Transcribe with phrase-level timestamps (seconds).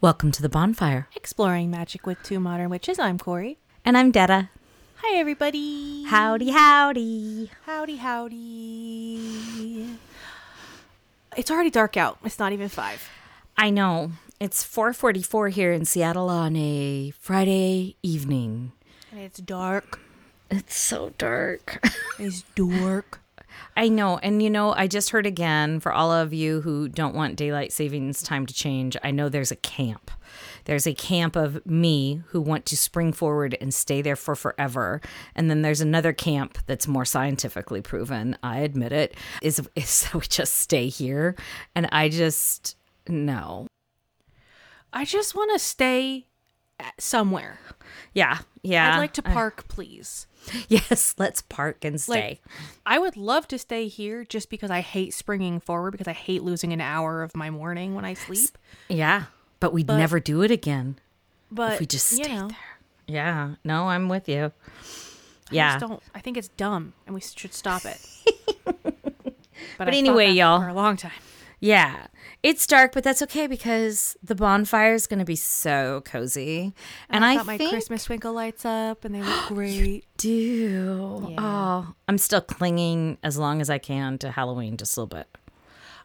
[0.00, 1.08] Welcome to the bonfire.
[1.16, 3.00] Exploring magic with two modern witches.
[3.00, 3.58] I'm Corey.
[3.84, 4.48] And I'm Detta.
[4.98, 6.04] Hi, everybody.
[6.04, 7.50] Howdy, howdy.
[7.66, 9.18] Howdy, howdy.
[11.36, 12.18] It's already dark out.
[12.24, 13.08] It's not even five.
[13.56, 14.12] I know.
[14.38, 18.70] It's 4:44 here in Seattle on a Friday evening.
[19.10, 19.98] And it's dark.
[20.48, 21.84] It's so dark.
[22.20, 23.20] It's dark.
[23.78, 24.18] I know.
[24.18, 27.72] And you know, I just heard again for all of you who don't want daylight
[27.72, 30.10] savings time to change, I know there's a camp.
[30.64, 35.00] There's a camp of me who want to spring forward and stay there for forever.
[35.36, 40.14] And then there's another camp that's more scientifically proven, I admit it, is, is that
[40.14, 41.36] we just stay here.
[41.76, 43.68] And I just, no.
[44.92, 46.26] I just want to stay
[46.98, 47.58] somewhere.
[48.14, 48.38] Yeah.
[48.62, 48.94] Yeah.
[48.94, 50.26] I'd like to park, please.
[50.68, 52.40] Yes, let's park and stay.
[52.40, 52.40] Like,
[52.86, 56.42] I would love to stay here just because I hate springing forward because I hate
[56.42, 58.56] losing an hour of my morning when I sleep.
[58.88, 59.24] yeah.
[59.60, 60.98] But we'd But- never do it again
[61.50, 62.56] But if we just you know, there.
[63.06, 63.54] Yeah.
[63.62, 64.52] No, I'm with you.
[65.50, 65.72] I Yeah.
[65.78, 66.02] just don't.
[66.14, 68.00] I think it's dumb, and we should stop it.
[68.64, 68.94] but,
[69.76, 70.60] But anyway, y'all.
[70.60, 71.12] for a long time.
[71.60, 72.06] Yeah.
[72.42, 76.72] It's dark, but that's okay because the bonfire is going to be so cozy.
[77.10, 80.04] And I, got my think Christmas twinkle lights up, and they look great.
[80.18, 81.34] do.
[81.36, 85.26] Oh, I'm still clinging as long as I can to Halloween just a little bit,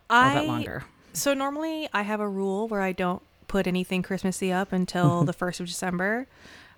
[0.10, 0.84] a little I bit longer.
[1.14, 5.34] so normally I have a rule where I don't put anything Christmassy up until the
[5.34, 6.26] first of December.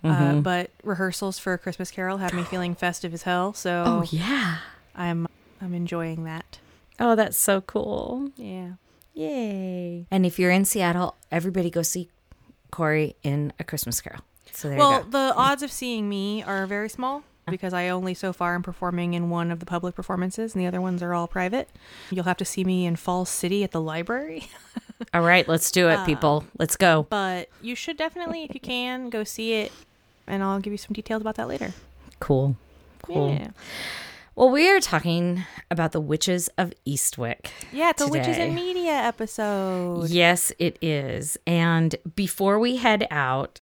[0.04, 0.38] Mm-hmm.
[0.39, 4.58] Uh, but rehearsals for Christmas Carol have me feeling festive as hell, so Oh, yeah.
[4.95, 5.28] I'm
[5.61, 6.60] I'm enjoying that.
[7.00, 8.32] Oh, that's so cool.
[8.38, 8.73] Yeah.
[9.14, 10.06] Yay.
[10.11, 12.10] And if you're in Seattle, everybody go see
[12.72, 14.22] Corey in A Christmas Carol.
[14.52, 15.10] So there Well, you go.
[15.10, 19.14] the odds of seeing me are very small because I only so far am performing
[19.14, 21.70] in one of the public performances and the other ones are all private.
[22.10, 24.48] You'll have to see me in Fall City at the library.
[25.14, 26.39] All right, let's do it, people.
[26.45, 27.05] Um, let's go.
[27.10, 29.72] But you should definitely, if you can, go see it
[30.26, 31.73] and I'll give you some details about that later.
[32.22, 32.55] Cool.
[33.04, 33.32] Cool.
[33.32, 33.50] Yeah.
[34.36, 37.48] Well, we are talking about the witches of Eastwick.
[37.72, 38.50] Yeah, it's a Witches today.
[38.50, 40.10] in Media episode.
[40.10, 41.38] Yes, it is.
[41.48, 43.62] And before we head out,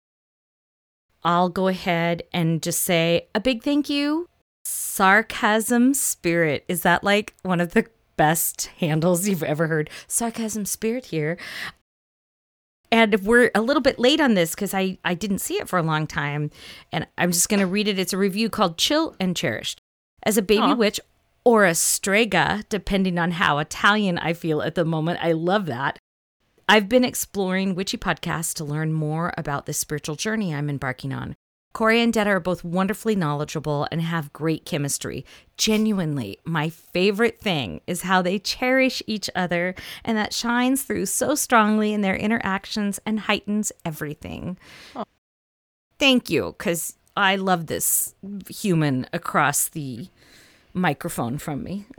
[1.24, 4.28] I'll go ahead and just say a big thank you.
[4.66, 6.66] Sarcasm Spirit.
[6.68, 7.86] Is that like one of the
[8.18, 9.90] best handles you've ever heard?
[10.08, 11.38] Sarcasm Spirit here.
[12.92, 15.80] And we're a little bit late on this because I, I didn't see it for
[15.80, 16.52] a long time.
[16.92, 17.98] And I'm just going to read it.
[18.00, 19.77] It's a review called Chill and Cherished.
[20.28, 20.76] As a baby Aw.
[20.76, 21.00] witch
[21.46, 25.98] or a strega, depending on how Italian I feel at the moment, I love that.
[26.68, 31.34] I've been exploring witchy podcasts to learn more about this spiritual journey I'm embarking on.
[31.72, 35.26] Corey and Detta are both wonderfully knowledgeable and have great chemistry.
[35.56, 41.36] Genuinely, my favorite thing is how they cherish each other, and that shines through so
[41.36, 44.58] strongly in their interactions and heightens everything.
[45.98, 48.14] Thank you, because I love this
[48.50, 50.10] human across the
[50.78, 51.86] microphone from me.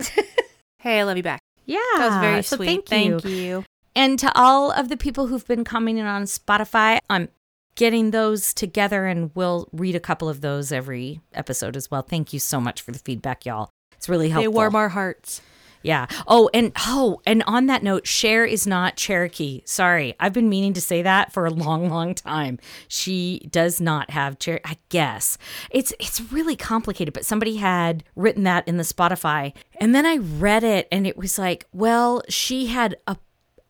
[0.80, 1.40] Hey, I love you back.
[1.66, 2.88] yeah, That was very so sweet.
[2.88, 3.30] Thank you.
[3.30, 3.64] you.
[3.96, 7.28] And to all of the people who've been commenting on Spotify, I'm
[7.74, 12.02] getting those together and we'll read a couple of those every episode as well.
[12.02, 13.70] Thank you so much for the feedback, y'all.
[13.96, 14.52] It's really helpful.
[14.52, 15.40] They warm our hearts.
[15.88, 16.06] Yeah.
[16.26, 19.62] Oh, and oh, and on that note, Cher is not Cherokee.
[19.64, 20.14] Sorry.
[20.20, 22.58] I've been meaning to say that for a long, long time.
[22.88, 25.38] She does not have Cher I guess.
[25.70, 29.54] It's it's really complicated, but somebody had written that in the Spotify.
[29.80, 33.16] And then I read it and it was like, well, she had a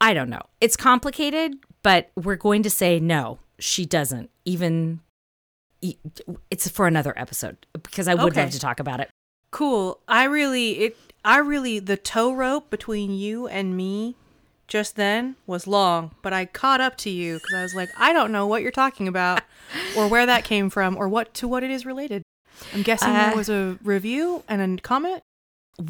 [0.00, 0.42] I don't know.
[0.60, 1.54] It's complicated,
[1.84, 4.30] but we're going to say no, she doesn't.
[4.44, 5.00] Even
[6.50, 8.42] it's for another episode because I would Okay.
[8.42, 9.08] love to talk about it.
[9.52, 10.00] Cool.
[10.08, 14.16] I really it I really the tow rope between you and me
[14.66, 18.12] just then was long, but I caught up to you cuz I was like, I
[18.12, 19.42] don't know what you're talking about
[19.96, 22.22] or where that came from or what to what it is related.
[22.74, 25.22] I'm guessing Uh, there was a review and a comment.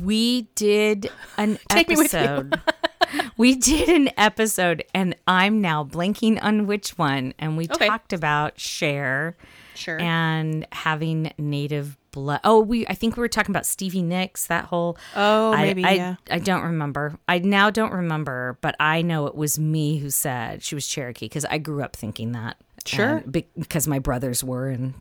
[0.02, 2.00] we did an Take me you.
[2.02, 2.60] episode.
[3.38, 7.32] we did an episode, and I'm now blanking on which one.
[7.38, 7.88] And we Okay.
[7.88, 9.34] talked about Cher
[9.75, 9.98] Sure.
[9.98, 12.40] and having native blood.
[12.44, 14.46] Oh, we I think we were talking about Stevie Nicks.
[14.48, 16.14] That whole oh, I- maybe I, yeah.
[16.30, 17.18] I don't remember.
[17.28, 21.26] I now don't remember, but I know it was me who said she was Cherokee
[21.26, 22.56] because I grew up thinking that.
[22.86, 23.22] Sure.
[23.58, 24.94] Because my brothers were, and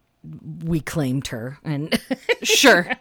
[0.64, 1.98] we claimed her, and
[2.44, 2.92] Sure.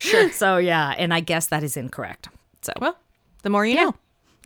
[0.00, 0.30] Sure.
[0.30, 0.94] so yeah.
[0.96, 2.28] And I guess that is incorrect.
[2.62, 2.96] So Well,
[3.42, 3.84] the more you Yeah.
[3.84, 3.94] know.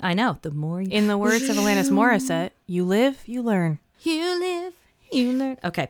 [0.01, 0.39] I know.
[0.43, 3.79] The more you, In the words of Alanis Morissette, you live, you learn.
[4.01, 4.73] you live,
[5.13, 5.59] you learn.
[5.65, 5.89] Okay.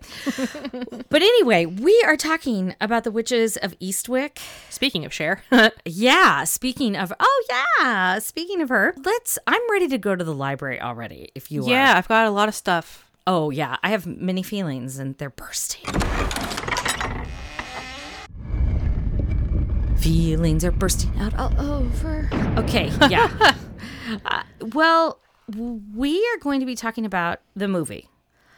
[1.08, 4.38] but anyway, we are talking about the witches of Eastwick.
[4.70, 5.42] Speaking of Cher,
[5.84, 7.44] Yeah, speaking of oh
[7.80, 11.64] yeah, speaking of her, let's I'm ready to go to the library already if you
[11.64, 11.70] are.
[11.70, 13.10] yeah, I've got a lot of stuff.
[13.26, 15.84] Oh yeah, I have many feelings and they're bursting.
[19.98, 22.28] Feelings are bursting out all over.
[22.58, 23.54] Okay, yeah.
[24.24, 24.42] uh,
[24.72, 25.20] well,
[25.56, 28.08] we are going to be talking about the movie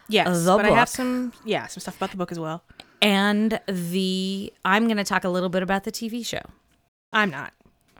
[0.09, 2.63] Yes, The but I have some, yeah, some stuff about the book as well.
[3.03, 6.43] and the I'm going to talk a little bit about the TV show.
[7.13, 7.53] I'm not,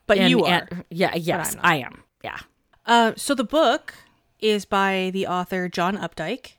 [0.07, 0.67] but And- you are.
[0.71, 1.57] and- yeah, yes.
[1.61, 2.03] I am.
[2.23, 2.39] Yeah.
[2.87, 3.95] Uh, so the book
[4.41, 6.53] is by the author John Updike.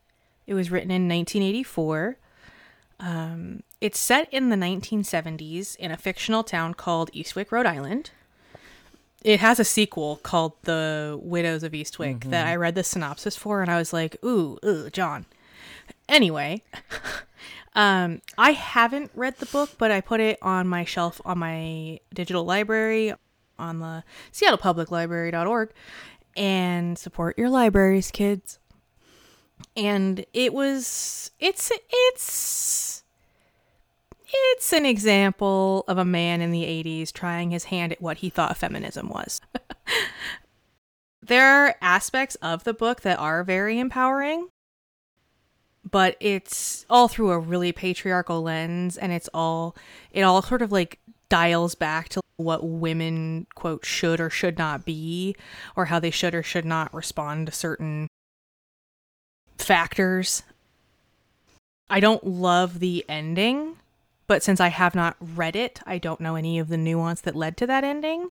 [0.47, 2.17] It was written in 1984.
[2.99, 8.11] Um, it's set in the 1970s in a fictional town called Eastwick, Rhode Island.
[9.23, 13.61] It has a sequel called The Widows of Eastwick that I read the synopsis for,
[13.61, 15.25] and I was like, "Ooh, ooh, John."
[16.07, 16.63] Anyway,
[17.73, 21.99] um, I haven't read the book, but I put it on my shelf on my
[22.13, 23.13] digital library
[23.57, 24.03] on the
[24.33, 25.71] SeattlePublicLibrary.org
[26.35, 28.59] and support your libraries, kids.
[29.75, 33.03] And it was it's it's
[34.27, 38.29] it's an example of a man in the 80s trying his hand at what he
[38.29, 39.39] thought feminism was.
[41.21, 44.49] there are aspects of the book that are very empowering,
[45.89, 49.75] but it's all through a really patriarchal lens and it's all
[50.11, 50.99] it all sort of like
[51.29, 55.35] dials back to what women quote should or should not be
[55.75, 58.07] or how they should or should not respond to certain
[59.57, 60.43] factors.
[61.89, 63.77] I don't love the ending,
[64.27, 67.35] but since I have not read it, I don't know any of the nuance that
[67.35, 68.29] led to that ending.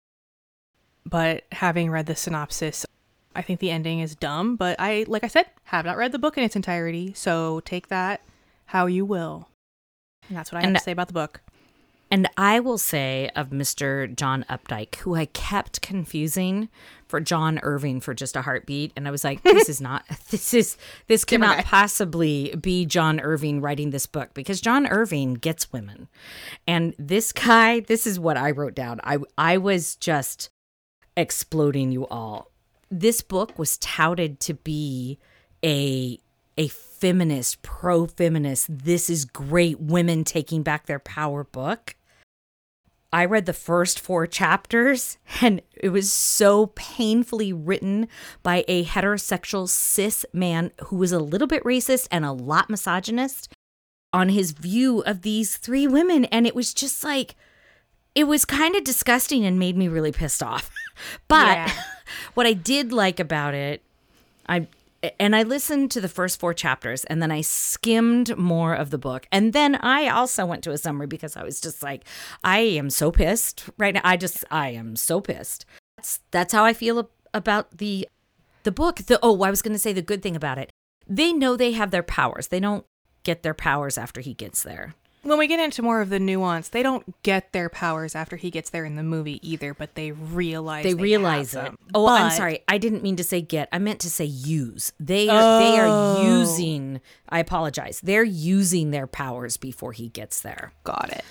[1.07, 2.85] But having read the synopsis,
[3.35, 6.19] I think the ending is dumb, but I like I said, have not read the
[6.19, 8.21] book in its entirety, so take that
[8.67, 9.49] how you will.
[10.29, 11.41] And that's what I And- have to say about the book.
[12.11, 14.15] And I will say of Mr.
[14.15, 16.69] John Updike, who I kept confusing
[17.09, 18.93] for John Irving for just a heartbeat.
[18.95, 20.77] And I was like, this is not, this is,
[21.09, 26.07] this cannot possibly be John Irving writing this book because John Irving gets women.
[26.69, 29.01] And this guy, this is what I wrote down.
[29.03, 30.51] I, I was just
[31.17, 32.51] exploding you all.
[32.97, 35.19] This book was touted to be
[35.65, 36.21] a
[36.57, 41.97] a feminist, pro-feminist, this is great women taking back their power book.
[43.13, 48.07] I read the first 4 chapters and it was so painfully written
[48.45, 53.53] by a heterosexual cis man who was a little bit racist and a lot misogynist
[54.13, 57.35] on his view of these three women and it was just like
[58.15, 60.71] it was kind of disgusting and made me really pissed off.
[61.27, 61.73] But Yeah.
[62.35, 63.83] what I did like about it,
[64.49, 64.69] I
[65.19, 68.99] and I listened to the first four chapters and then I skimmed more of the
[68.99, 69.27] book.
[69.33, 72.05] And then I also went to a summary because I was just like,
[72.43, 74.01] I am so pissed right now.
[74.05, 75.67] I just I am so pissed.
[75.97, 78.09] That's that's how I feel about the
[78.63, 78.97] the book.
[78.97, 80.71] The oh, I was going to say the good thing about it.
[81.07, 82.49] They know they have their powers.
[82.49, 82.87] They don't
[83.25, 84.95] get their powers after he gets there.
[85.25, 88.51] When we get into more of the nuance, they don't get their powers after he
[88.51, 91.57] gets there in the movie either, but they realize they, have realize it.
[91.65, 91.79] them.
[91.95, 92.61] Oh, I'm sorry.
[92.69, 93.69] I didn't mean to say get.
[93.73, 94.93] I meant to say use.
[95.01, 96.23] They are they are Oh.
[96.41, 97.01] using.
[97.29, 98.01] I apologize.
[98.03, 100.73] They're using their powers before he gets there.
[100.85, 101.25] Got it.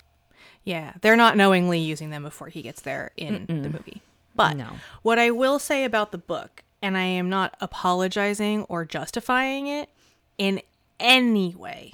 [0.63, 4.01] Yeah, they're not knowingly using them before he gets there in the movie.
[4.35, 4.69] But No.
[5.03, 9.89] what I will say about the book, and I am not apologizing or justifying it
[10.39, 10.61] in
[10.99, 11.93] any way,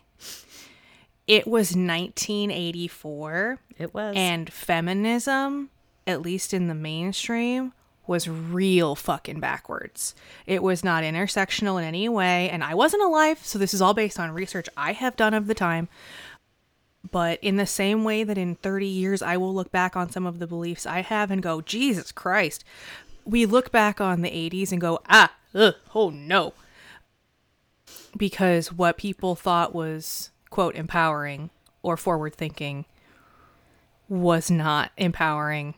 [1.30, 3.60] it was 1984.
[3.78, 4.16] It was.
[4.18, 5.70] And feminism,
[6.08, 7.74] at least in the mainstream,
[8.08, 10.16] was real fucking backwards.
[10.48, 12.50] It was not intersectional in any way.
[12.50, 15.46] And I wasn't alive, so this is all based on research I have done of
[15.46, 15.88] the time.
[17.12, 20.26] But in the same way that in 30 years I will look back on some
[20.26, 22.64] of the beliefs I have and go, Jesus Christ.
[23.24, 26.54] We look back on the 80s and go, ah, ugh, oh no.
[28.18, 31.50] Because what people thought was, quote, empowering
[31.82, 32.86] or forward thinking
[34.08, 35.76] was not empowering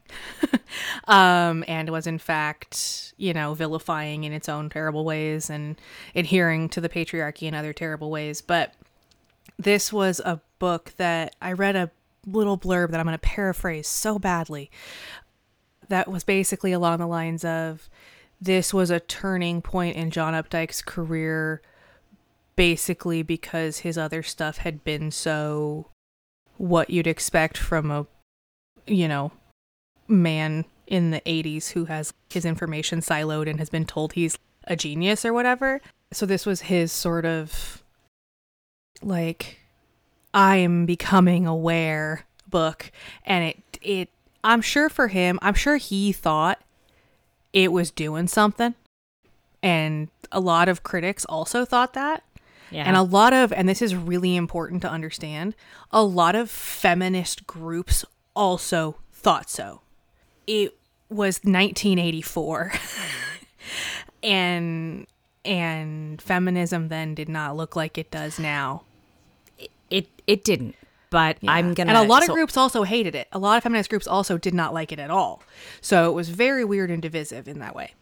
[1.07, 5.75] um, and was in fact you know vilifying in its own terrible ways and
[6.15, 8.41] adhering to the patriarchy in other terrible ways.
[8.41, 8.73] But
[9.57, 11.91] this was a book that i read a
[12.25, 14.69] little blurb that i'm going to paraphrase so badly
[15.87, 17.89] that was basically along the lines of
[18.39, 21.61] this was a turning point in john updike's career
[22.55, 25.88] basically because his other stuff had been so
[26.58, 28.05] what you'd expect from a
[28.86, 29.31] you know
[30.08, 34.75] man in the 80s who has his information siloed and has been told he's a
[34.75, 35.81] genius or whatever.
[36.12, 37.81] So this was his sort of
[39.01, 39.60] like
[40.34, 42.91] I'm becoming aware book
[43.25, 44.10] and it it
[44.43, 46.62] I'm sure for him, I'm sure he thought
[47.53, 48.75] it was doing something.
[49.63, 52.24] And a lot of critics also thought that.
[52.71, 52.85] Yeah.
[52.85, 55.55] And a lot of, and this is really important to understand,
[55.91, 59.81] a lot of feminist groups also thought so.
[60.47, 60.77] It
[61.09, 62.71] was 1984.
[64.23, 65.07] and
[65.43, 68.83] and feminism then did not look like it does now.
[69.89, 70.75] it it didn't.
[71.09, 73.27] But I'm gonna And a lot of so- groups also hated it.
[73.33, 75.43] A lot of feminist groups also did not like it at all.
[75.81, 77.95] So it was very weird and divisive in that way.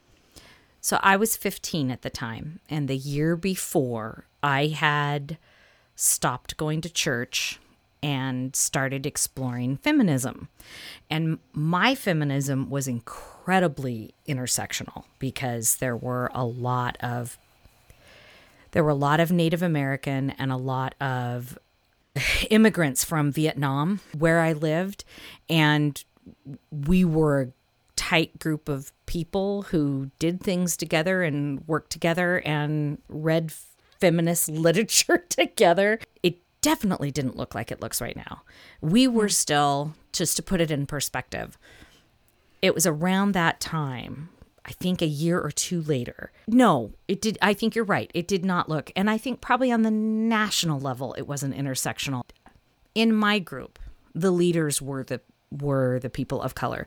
[0.82, 5.38] So I was 15 at the time, and the year before, I had
[5.96, 7.60] stopped going to church
[8.02, 10.48] and started exploring feminism.
[11.10, 17.38] And my feminism was incredibly intersectional because there were a lot of
[18.72, 21.58] there were a lot of Native American and a lot of
[22.50, 25.04] immigrants from Vietnam where I lived
[25.50, 26.02] and
[26.72, 27.48] we were a
[27.96, 33.52] tight group of people who did things together and worked together and read
[34.00, 36.00] feminist literature together.
[36.24, 38.42] It definitely didn't look like it looks right now.
[38.82, 39.30] We were hmm.
[39.30, 41.58] still, just to put it in perspective,
[42.62, 44.30] it was around that time.
[44.66, 46.32] I think a year or two later.
[46.48, 47.40] No, it did.
[47.42, 48.12] I think you're right.
[48.14, 48.92] It did not look.
[48.96, 52.22] And I think probably on the national level, it wasn't intersectional.
[52.94, 53.80] In my group,
[54.14, 56.86] the leaders were the were the people of color,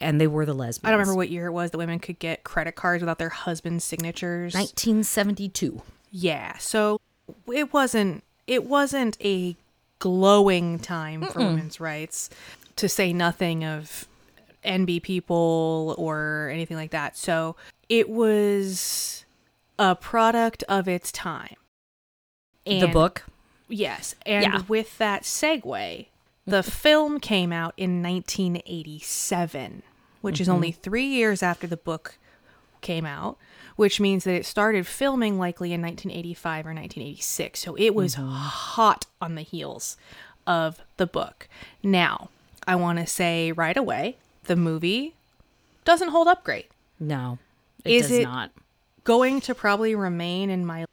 [0.00, 0.88] and they were the lesbians.
[0.88, 3.28] I don't remember what year it was that women could get credit cards without their
[3.28, 4.54] husband's signatures.
[4.54, 5.82] 1972.
[6.10, 7.00] Yeah, so
[7.52, 9.56] it wasn't it wasn't a
[9.98, 12.30] glowing time for women's rights
[12.76, 14.06] to say nothing of
[14.64, 17.16] NB people or anything like that.
[17.16, 17.56] So
[17.88, 19.24] it was
[19.78, 21.56] a product of its time.
[22.66, 23.24] the book.
[23.68, 24.16] Yes.
[24.24, 24.62] And Yeah.
[24.66, 26.06] with that segue,
[26.46, 26.70] the mm-hmm.
[26.70, 29.82] film came out in 1987,
[30.20, 30.54] which is mm-hmm.
[30.54, 32.18] only three years after the book
[32.86, 33.36] came out,
[33.74, 37.60] which means that it started filming likely in 1985 or 1986.
[37.60, 38.28] So it was mm-hmm.
[38.28, 39.96] hot on the heels
[40.46, 41.48] of the book.
[41.82, 42.30] Now,
[42.66, 45.14] I want to say right away the movie
[45.84, 46.70] doesn't hold up great.
[47.00, 47.38] No,
[47.84, 48.52] it Is does it- not.
[49.04, 50.84] Going to probably remain in my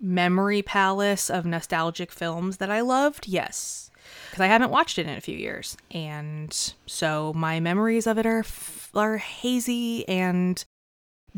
[0.00, 3.28] memory palace of nostalgic films that I loved?
[3.28, 3.90] Yes.
[4.30, 5.76] Because I haven't watched it in a few years.
[5.90, 10.64] And so my memories of it are, f- are hazy and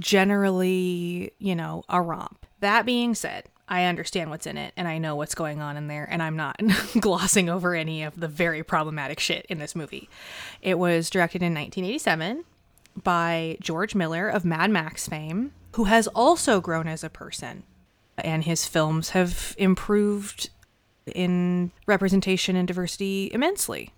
[0.01, 2.47] generally, you know, a romp.
[2.61, 5.87] That being said, I understand what's in it and I know what's going on in
[5.87, 6.61] there, and I'm not
[7.01, 10.09] glossing over any of the very problematic shit in this movie.
[10.61, 12.45] It was directed in 1987
[13.03, 17.63] by George Miller of Mad Max fame, who has also grown as a person.
[18.19, 20.51] And his films have improved
[21.07, 23.93] in representation and diversity immensely.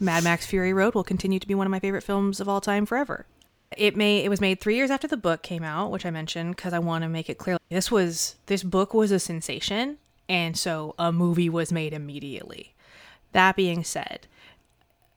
[0.00, 2.60] Mad Max Fury Road will continue to be one of my favorite films of all
[2.60, 3.26] time forever.
[3.76, 6.56] It may it was made 3 years after the book came out, which I mentioned
[6.56, 9.98] cuz I want to make it clear this was this book was a sensation
[10.28, 12.74] and so a movie was made immediately.
[13.32, 14.26] That being said,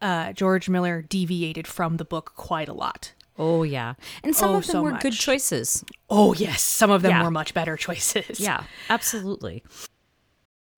[0.01, 3.13] uh, George Miller deviated from the book quite a lot.
[3.37, 3.93] Oh yeah,
[4.23, 5.83] and some Oh, of them so were good choices.
[6.09, 7.23] Oh yes, some of them Yeah.
[7.23, 8.39] were much better choices.
[8.39, 9.63] Yeah, absolutely.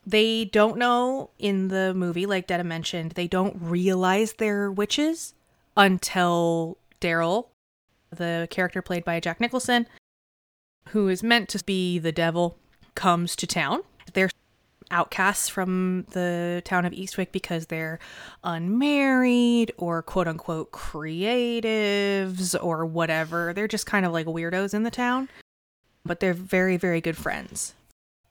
[0.06, 5.34] They don't know in the movie, like Detta mentioned, they don't realize they're witches
[5.78, 7.48] until Daryl,
[8.14, 9.88] the character played by Jack Nicholson,
[10.90, 12.58] who is meant to be the devil,
[12.96, 13.82] comes to town.
[14.14, 14.30] They're
[14.92, 18.00] outcasts from the town of Eastwick because they're
[18.44, 23.54] unmarried or quote unquote creatives or whatever.
[23.54, 25.30] They're just kind of like weirdos in the town,
[26.06, 27.74] but they're very, very good friends.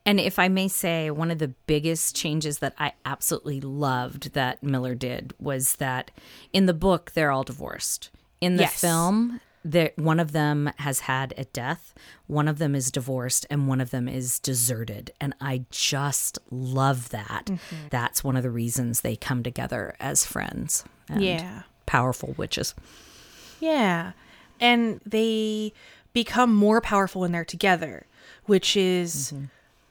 [0.05, 4.63] And if I may say, one of the biggest changes that I absolutely loved that
[4.63, 6.11] Miller did was that
[6.53, 8.11] in the book they're all divorced.
[8.41, 8.81] In the Yes.
[8.81, 11.95] film, there one of them has had a death,
[12.27, 15.13] one of them is divorced, and one of them is deserted.
[15.21, 17.47] And I just love that.
[17.47, 17.77] Mm-hmm.
[17.91, 20.85] That's one of the reasons they come together as friends.
[21.09, 21.63] and Yeah.
[21.87, 22.75] powerful witches.
[23.61, 24.13] Yeah.
[24.61, 25.73] And they
[26.13, 28.07] become more powerful when they're together,
[28.47, 29.33] which is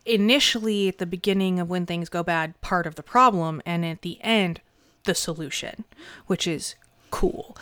[0.05, 4.01] initially at the beginning of when things go bad, part of the problem, and at
[4.01, 4.61] the end,
[5.03, 5.83] the solution,
[6.27, 6.75] which is
[7.11, 7.55] cool.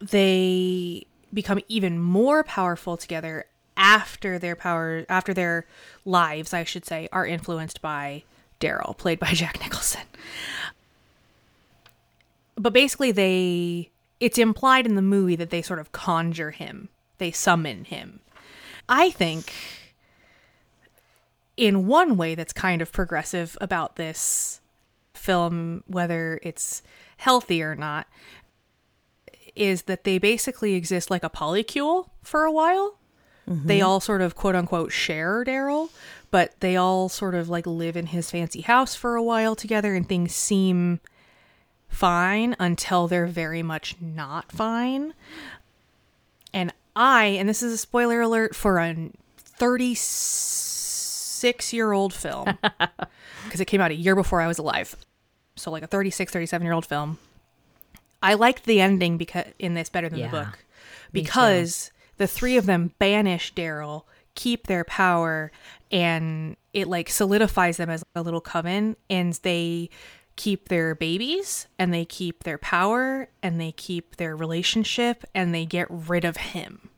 [0.00, 5.66] They become even more powerful together after their power after their
[6.04, 8.24] lives, I should say, are influenced by
[8.60, 10.02] Daryl, played by Jack Nicholson
[12.58, 13.90] but basically they
[14.20, 16.88] it's implied in the movie that they sort of conjure him.
[17.18, 18.18] They summon him.
[18.88, 19.52] I think
[21.56, 24.60] in one way that's kind of progressive about this
[25.14, 26.82] film whether it's
[27.18, 28.06] healthy or not
[29.54, 32.98] is that they basically exist like a polycule for a while.
[33.50, 35.88] They all sort of quote unquote share Daryl,
[36.30, 39.94] but they all sort of like live in his fancy house for a while together
[39.94, 41.00] and things seem
[41.88, 45.14] fine until they're very much not fine.
[46.52, 52.58] And I, and this is a spoiler alert for a 36 year old film,
[53.44, 54.94] because it came out a year before I was alive.
[55.56, 57.18] So, like a 36, 37 year old film.
[58.22, 60.58] I liked the ending because in this better than Yeah, the book
[61.12, 65.50] because the three of them banish Daryl, keep their power,
[65.90, 69.90] and it like solidifies them as a little coven, and they
[70.36, 75.66] keep their babies, and they keep their power, and they keep their relationship, and they
[75.66, 76.90] get rid of him.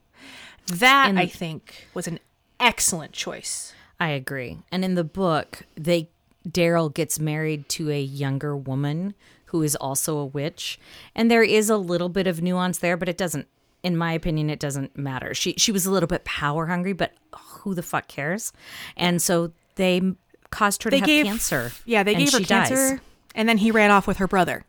[0.67, 2.19] That And- I think was an
[2.59, 3.73] excellent choice.
[3.99, 4.59] I agree.
[4.73, 6.09] And in the book, they
[6.49, 9.15] Daryl gets married to a younger woman
[9.51, 10.79] who is also a witch,
[11.15, 13.47] and there is a little bit of nuance there, but it doesn't.
[13.83, 15.33] In my opinion, it doesn't matter.
[15.35, 18.53] She she was a little bit power hungry, but who the fuck cares?
[18.97, 20.03] And so they
[20.51, 21.73] caused her to They have gave cancer.
[21.87, 22.69] Yeah, they gave her she dies.
[22.69, 23.01] cancer,
[23.35, 24.65] and then he ran off with her brother.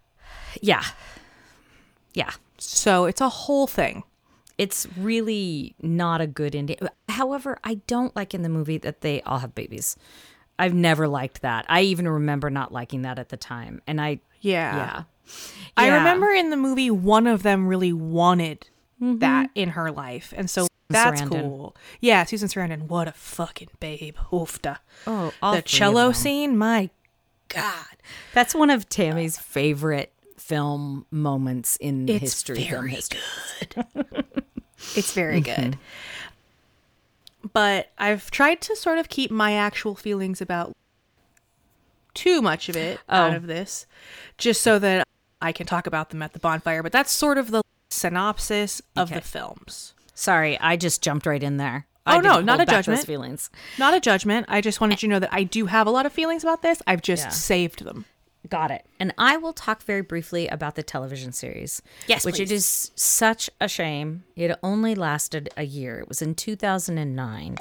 [0.62, 0.84] Yeah,
[2.14, 2.32] yeah.
[2.58, 4.04] So it's a whole thing.
[4.58, 6.78] It's really not a good ending.
[7.10, 9.98] However, I don't like in the movie that they all have babies.
[10.60, 11.66] I've never liked that.
[11.68, 13.82] I even remember not liking that at the time.
[13.88, 14.76] And I, Yeah.
[14.76, 15.04] yeah.
[15.78, 15.96] I Yeah.
[15.96, 18.68] remember in the movie one of them really wanted
[19.02, 19.20] mm-hmm.
[19.20, 20.34] that in her life.
[20.36, 21.30] And so that's Sarandon.
[21.30, 21.76] cool.
[22.02, 24.18] Yeah, Susan Sarandon, what a fucking babe.
[24.32, 24.78] Oofda.
[25.08, 26.90] Oh, the cello scene, my
[27.48, 27.86] god.
[28.34, 32.68] That's one of Tammy's favorite film moments in It's history.
[32.70, 33.20] very history.
[34.96, 35.70] It's very mm-hmm.
[35.70, 35.78] good.
[37.54, 40.76] But I've tried to sort of keep my actual feelings about
[42.14, 43.36] too much of it out Oh.
[43.38, 43.86] of this,
[44.38, 45.08] just so that
[45.42, 46.84] I can talk about them at the bonfire.
[46.84, 49.16] But that's sort of the synopsis of Okay.
[49.20, 49.94] the films.
[50.14, 51.88] Sorry, I just jumped right in there.
[52.08, 53.06] Oh, no, not a judgment.
[53.06, 53.50] feelings.
[53.78, 54.48] Not a judgment.
[54.50, 56.62] I just wanted you to know that I do have a lot of feelings about
[56.64, 56.82] this.
[56.88, 57.30] I've just Yeah.
[57.30, 58.06] saved them.
[58.50, 58.86] Got it.
[59.00, 61.82] And I will talk very briefly about the television series.
[62.08, 62.52] Yes, Which please.
[62.52, 64.24] it is such a shame.
[64.36, 66.00] It only lasted a year.
[66.00, 67.58] It was in 2009.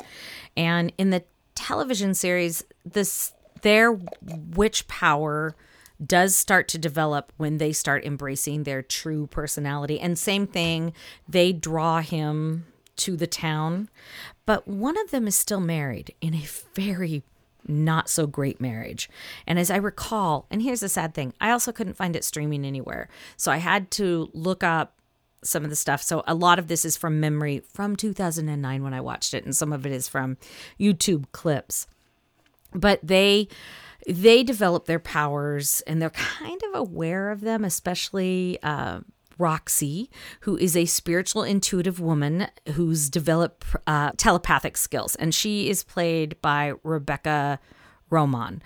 [0.57, 1.23] And in the
[1.55, 3.93] television series, this their
[4.23, 5.55] witch power
[6.05, 10.01] does start to develop when they start embracing their true personality.
[10.01, 10.95] And same thing,
[11.29, 13.89] they draw him to the town.
[14.47, 17.23] But one of them is still married in a very
[17.67, 19.11] not so great marriage.
[19.47, 22.65] And as I recall, and here's the sad thing, I also couldn't find it streaming
[22.65, 23.09] anywhere.
[23.37, 25.01] So I had to look up
[25.43, 26.03] some of the stuff.
[26.03, 29.57] So a lot of this is from memory from 2009 when I watched it, and
[29.57, 30.37] some of it is from
[30.79, 31.87] YouTube clips.
[32.73, 33.49] But they
[34.09, 39.01] they develop their powers and they're kind of aware of them, especially uh,
[39.39, 45.83] Roxy, who is a spiritual intuitive woman who's developed uh, telepathic skills, and she is
[45.83, 47.59] played by Rebecca
[48.11, 48.61] Romijn.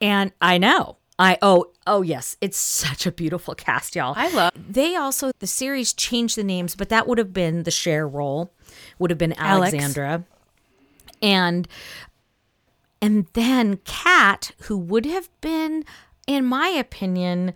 [0.00, 0.98] And I know.
[1.18, 4.12] I oh oh yes, it's such a beautiful cast, y'all.
[4.16, 7.70] I love- They also the series changed the names, but that would have been the
[7.70, 8.52] Cher role,
[8.98, 9.72] would have been Alex.
[9.72, 10.24] Alexandra,
[11.22, 11.66] and
[13.06, 15.84] and then Kat, who would have been,
[16.26, 17.54] in my opinion,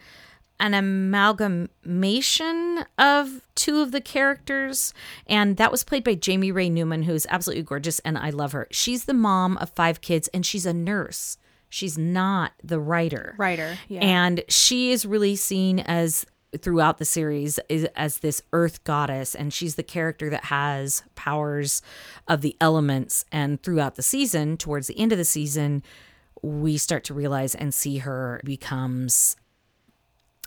[0.60, 4.94] an amalgamation of two of the characters.
[5.26, 8.68] And that was played by Jaime Ray Newman, who's absolutely gorgeous, and I love her.
[8.70, 11.36] She's the mom of five kids, and she's a nurse.
[11.68, 13.34] She's not the writer.
[13.36, 14.02] Writer, yeah.
[14.02, 16.26] And she is really seen as
[16.58, 21.82] throughout the series is, as this earth goddess and she's the character that has powers
[22.26, 23.24] of the elements.
[23.30, 25.82] And throughout the season towards the end of the season
[26.42, 29.36] we start to realize and see her becomes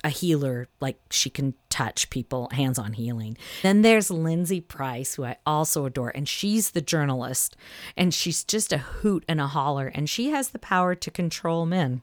[0.03, 3.37] a healer like she can touch people hands-on healing.
[3.61, 7.55] Then there's lindsay price who i also adore and she's the journalist
[7.95, 11.65] and she's just a hoot and a holler and she has the power to control
[11.65, 12.01] men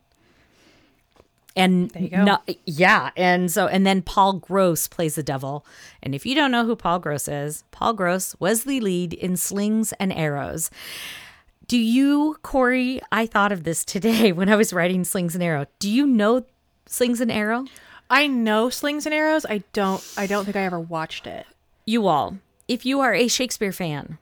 [1.57, 2.25] and you go.
[2.25, 5.65] no- yeah and so and then paul gross plays the devil
[6.03, 9.37] and if you don't know who paul gross is paul gross was the lead in
[9.37, 10.71] slings and arrows
[11.67, 15.67] do you corey i thought of this today when i was writing slings and arrow
[15.79, 16.45] do you know
[16.87, 17.65] slings and arrow
[18.13, 19.47] I know Slings and Arrows.
[19.47, 21.47] I don't I don't think I ever watched it.
[21.87, 24.19] you all, if you are a Shakespeare fan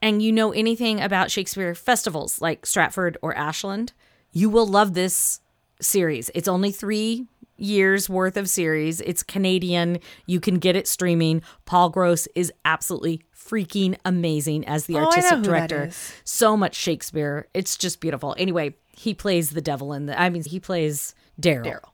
[0.00, 3.92] and you know anything about Shakespeare festivals like Stratford or Ashland,
[4.30, 5.40] you will love this
[5.80, 6.30] series.
[6.34, 9.00] It's only three years worth of series.
[9.00, 9.98] It's Canadian.
[10.26, 11.42] You can get it streaming.
[11.66, 15.90] Paul Gross is absolutely freaking amazing as the Oh, artistic director.
[16.24, 17.46] So much Shakespeare.
[17.54, 18.34] It's just beautiful.
[18.38, 21.90] Anyway, he plays the devil in the I mean he plays Daryl Daryl.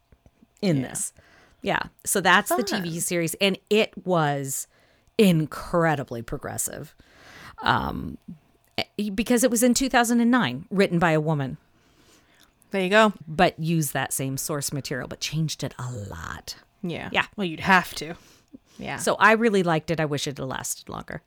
[0.62, 1.12] in this.
[1.62, 1.82] Yeah.
[2.04, 4.66] So that's the TV series and it was
[5.18, 6.94] incredibly progressive.
[7.62, 8.16] Um
[8.78, 11.58] eh, because it was in 2009, written by a woman,
[12.70, 13.12] There you go.
[13.26, 16.54] but use that same source material, but changed it a lot.
[16.82, 17.08] Yeah.
[17.12, 17.26] Yeah.
[17.36, 18.14] Well, you'd have to.
[18.78, 18.96] Yeah.
[18.96, 20.00] So I really liked it.
[20.00, 21.22] I wish it had lasted longer.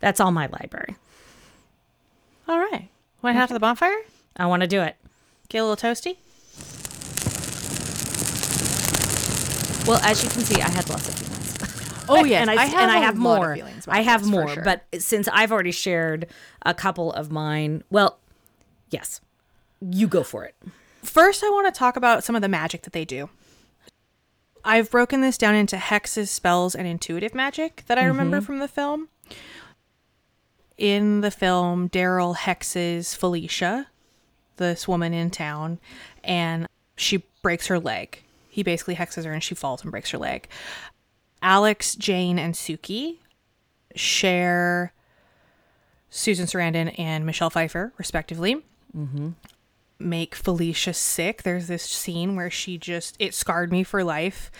[0.00, 0.96] That's all my library.
[2.46, 2.88] all right.
[3.22, 3.96] Want to have the bonfire?
[4.36, 4.96] I want to do it.
[5.48, 6.18] Get a little toasty.
[9.86, 12.04] Well, as you can see, I had lots of feelings.
[12.08, 13.54] Oh yeah, and I, I and have I a have more.
[13.54, 14.64] feelings about I have more, sure.
[14.64, 16.26] but since I've already shared
[16.62, 18.18] a couple of mine, well,
[18.90, 19.20] yes,
[19.80, 20.54] you go for it.
[21.02, 23.28] First, I want to talk about some of the magic that they do.
[24.64, 28.08] I've broken this down into hexes, spells, and intuitive magic that I mm-hmm.
[28.08, 29.08] remember from the film.
[30.76, 33.86] In the film, Daryl hexes Felicia,
[34.56, 35.78] this woman in town,
[36.24, 38.22] and she breaks her leg.
[38.48, 40.48] He basically hexes her and she falls and breaks her leg.
[41.42, 43.18] Alex, Jane, and Suki
[43.94, 44.92] Cher
[46.10, 48.56] Susan Sarandon and Michelle Pfeiffer, respectively
[48.96, 49.30] mm-hmm.
[49.98, 51.42] Make Felicia sick.
[51.42, 54.50] There's this scene where she just it scarred me for life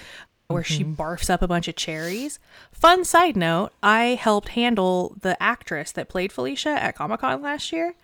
[0.49, 0.95] where she mm-hmm.
[0.95, 2.39] barfs up a bunch of cherries.
[2.71, 7.95] Fun side note, I helped handle the actress that played Felicia at Comic-Con last year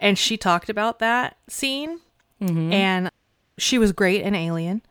[0.00, 2.00] and she talked about that scene
[2.40, 2.72] mm-hmm.
[2.72, 3.10] and
[3.58, 4.82] she was great in Alien.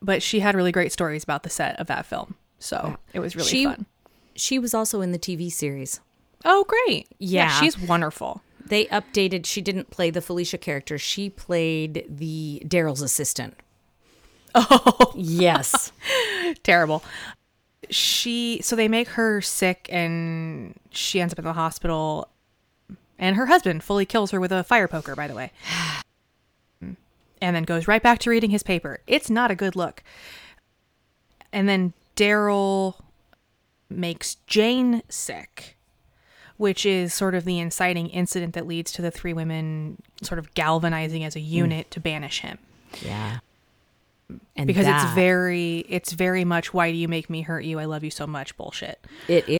[0.00, 2.34] But she had really great stories about the set of that film.
[2.58, 3.86] So, it was really She- fun.
[4.34, 6.00] She was also in the TV series.
[6.44, 7.06] Oh, great.
[7.18, 7.60] Yeah.
[7.60, 8.42] she's wonderful.
[8.72, 9.44] They updated.
[9.44, 10.96] She didn't play the Felicia character.
[10.96, 13.54] She played the Daryl's assistant.
[14.54, 15.92] Oh yes,
[16.62, 17.04] terrible.
[17.90, 22.30] She so they make her sick and she ends up in the hospital
[23.18, 25.52] and her husband fully kills her with a fire poker by the way.
[26.80, 26.96] And
[27.54, 29.00] then goes right back to reading his paper.
[29.06, 30.02] It's not a good look.
[31.52, 32.94] And then Daryl
[33.90, 35.76] makes Jane sick,
[36.62, 40.54] which is sort of the inciting incident that leads to the three women sort of
[40.54, 41.48] galvanizing as a mm.
[41.48, 42.56] unit to banish him.
[43.04, 43.40] Yeah.
[44.54, 47.80] And because it's very it's very much why do you make me hurt you?
[47.80, 49.04] I love you so much bullshit.
[49.26, 49.58] It is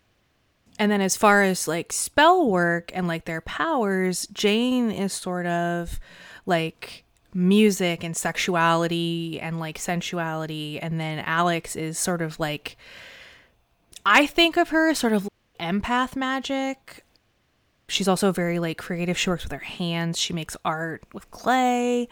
[0.79, 5.47] and then as far as like spell work and like their powers jane is sort
[5.47, 5.99] of
[6.47, 7.03] like
[7.35, 10.79] music and sexuality and like sensuality.
[10.79, 12.77] And then alex is sort of like
[14.07, 15.29] i think of her as sort of
[15.63, 17.05] empath magic
[17.89, 22.09] she's also very like creative she works with her hands she makes art with clay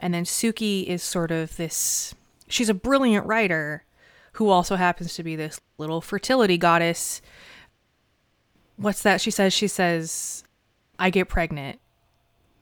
[0.00, 2.14] and then Suki is sort of this
[2.48, 3.84] she's a brilliant writer
[4.34, 7.22] who also happens to be this little fertility goddess.
[8.76, 9.52] What's that she says?
[9.52, 10.44] She says,
[10.98, 11.78] I get pregnant.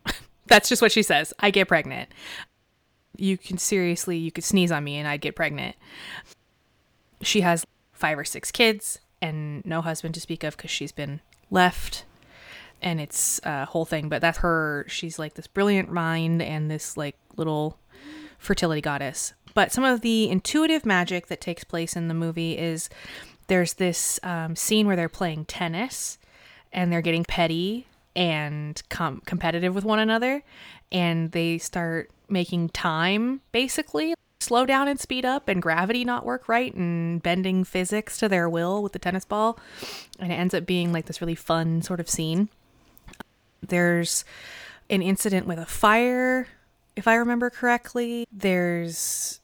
[0.47, 1.33] That's just what she says.
[1.39, 2.11] I get pregnant.
[3.17, 5.77] You can seriously, you could sneeze on me and I'd get pregnant.
[7.23, 11.21] She has five or six kids and no husband to speak of because she's been
[11.51, 12.05] left
[12.83, 14.09] and it's a whole thing.
[14.09, 17.79] But that's her she's like this brilliant mind and this like little
[18.39, 19.33] fertility goddess.
[19.55, 22.91] But some of the intuitive magic that takes place in the movie is
[23.47, 26.19] there's this um, scene where they're playing tennis
[26.73, 30.43] and they're getting petty and com- competitive with one another
[30.91, 36.49] and they start making time basically slow down and speed up and gravity not work
[36.49, 39.59] right and bending physics to their will with the tennis ball
[40.19, 42.49] and it ends up being like this really fun sort of scene
[43.63, 44.25] there's
[44.91, 46.49] an incident with a fire,
[46.97, 48.27] if I remember correctly.
[48.33, 49.41] There's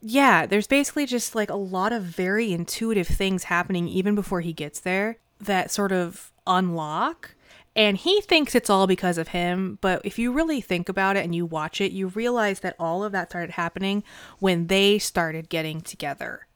[0.00, 4.52] yeah, there's basically just like a lot of very intuitive things happening even before he
[4.52, 7.34] gets there that sort of unlock.
[7.76, 11.24] And he thinks it's all because of him, but if you really think about it
[11.24, 14.04] and you watch it, you realize that all of that started happening
[14.38, 16.46] when they started getting together.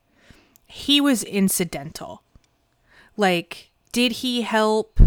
[0.67, 2.23] He was incidental.
[3.17, 5.01] Like, did he help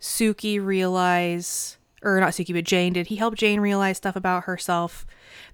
[0.00, 5.04] Suki realize, or not Suki, but Jane, did he help Jane realize stuff about herself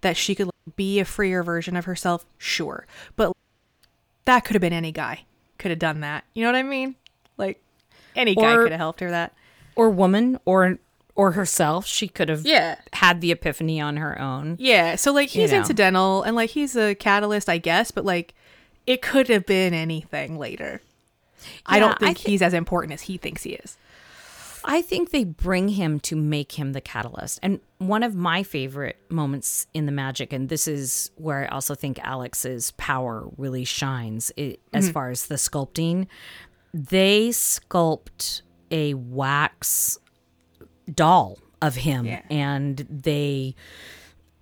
[0.02, 2.26] that she could be a freer version of herself?
[2.36, 2.86] Sure.
[3.16, 3.32] But
[4.26, 5.24] that could have been any guy,
[5.56, 6.24] could have done that.
[6.34, 6.96] You know what I mean?
[7.38, 7.62] Like,
[8.14, 9.32] any guy Or- could have helped her that.
[9.76, 10.78] Or woman or
[11.16, 11.86] or herself.
[11.86, 12.76] She could have Yeah.
[12.92, 14.56] had the epiphany on her own.
[14.58, 14.96] Yeah.
[14.96, 15.58] So, like, he's know.
[15.58, 18.34] incidental and, like, he's a catalyst, I guess, but, like,
[18.86, 20.82] it could have been anything later.
[21.66, 23.76] I don't I think he's as important as he thinks he is.
[24.64, 27.38] I think they bring him to make him the catalyst.
[27.42, 31.74] And one of my favorite moments in the magic, and this is where I also
[31.74, 34.94] think Alex's power really shines it, as mm-hmm.
[34.94, 36.06] far as the sculpting,
[36.72, 39.98] they sculpt a wax
[40.92, 42.22] doll of him Yeah.
[42.30, 43.54] and they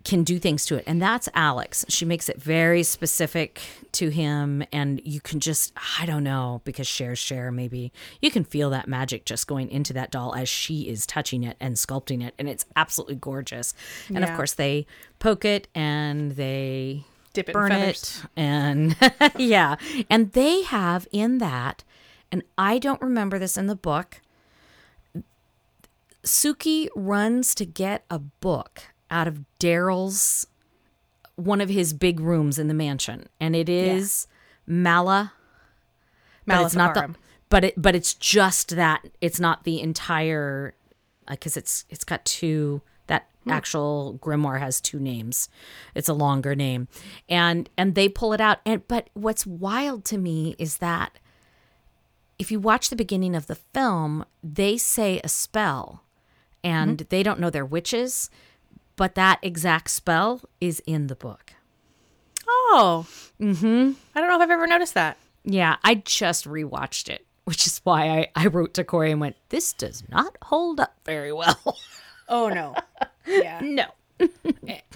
[0.04, 0.82] can do things to it.
[0.84, 1.84] And that's Alex.
[1.88, 3.60] She makes it very specific
[3.92, 4.64] to him.
[4.72, 8.88] And you can just, I don't know, because Cher, Cher, maybe you can feel that
[8.88, 12.34] magic just going into that doll as she is touching it and sculpting it.
[12.36, 13.74] And it's absolutely gorgeous.
[14.08, 14.86] And of course, they
[15.20, 18.22] poke it and they Dip it in burn it.
[18.36, 18.96] And
[19.36, 19.76] yeah.
[20.10, 21.84] And they have in that,
[22.32, 24.22] and I don't remember this in the book.
[26.24, 30.46] Suki runs to get a book out of Daryl's
[31.36, 34.26] one of his big rooms in the mansion, and it is
[34.66, 35.34] Mala.
[36.46, 37.14] But it's not the,
[37.48, 39.06] but it but it's just that.
[39.20, 40.74] It's not the entire
[41.28, 43.50] because it's it's got two that hmm.
[43.50, 45.48] actual grimoire has two names.
[45.94, 46.88] It's a longer name.
[47.28, 48.58] And and they pull it out.
[48.64, 51.18] And but what's wild to me is that
[52.42, 56.02] if you watch the beginning of the film they say a spell
[56.64, 58.28] and they don't know they're witches
[58.96, 61.52] but that exact spell is in the book
[62.74, 63.06] Oh.
[63.40, 63.92] Mm-hmm.
[64.14, 65.16] I don't know if I've ever noticed that.
[65.44, 69.36] Yeah, I just rewatched it, which is why I, I wrote to Corey and went,
[69.50, 71.58] This does not hold up very well.
[72.28, 72.74] Oh no.
[73.26, 73.60] yeah.
[73.62, 73.84] no.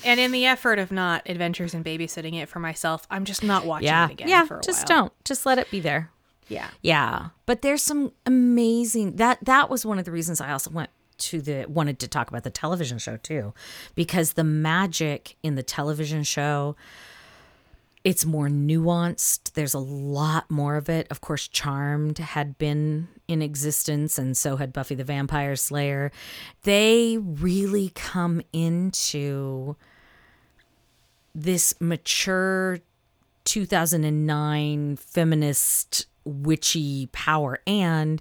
[0.05, 3.67] And in the effort of not adventures in babysitting it for myself, I'm just not
[3.67, 4.07] watching Yeah.
[4.07, 4.45] it again Yeah.
[4.47, 4.99] for a Just while.
[5.03, 5.25] don't.
[5.25, 6.11] Just let it be there.
[6.49, 6.69] Yeah.
[6.83, 7.29] Yeah.
[7.45, 11.41] But there's some amazing that that was one of the reasons I also went to
[11.41, 13.53] the wanted to talk about the television show too.
[13.95, 16.77] Because the magic in the television show
[18.07, 19.55] it's more nuanced.
[19.55, 21.09] There's a lot more of it.
[21.11, 26.13] Of course, Charmed had been in existence, and so had Buffy the Vampire Slayer.
[26.63, 29.75] They really come into
[31.35, 32.79] this mature
[33.43, 37.61] 2009 feminist witchy power.
[37.67, 38.21] And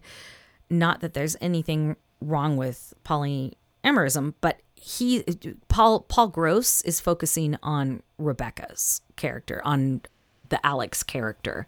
[0.69, 5.23] not that there's anything wrong with polyamorism, but he
[5.67, 10.01] Paul Paul Gross is focusing on Rebecca's character, on
[10.49, 11.65] the Alex character,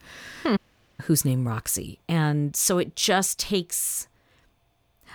[1.04, 4.08] who's named Roxy, and so it just takes,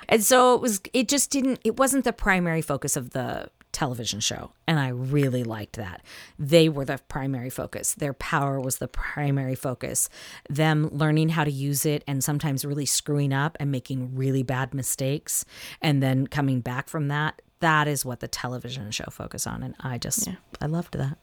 [0.08, 0.80] and so it was.
[0.92, 1.60] It just didn't.
[1.64, 6.02] It wasn't the primary focus of the television show, and I really liked that.
[6.38, 7.94] They were the primary focus.
[7.94, 10.08] Their power was the primary focus.
[10.50, 14.74] Them learning how to use it, and sometimes really screwing up and making really bad
[14.74, 15.44] mistakes,
[15.80, 17.40] and then coming back from that.
[17.60, 20.28] That is what the television show focused on, and I just
[20.60, 21.16] I loved that.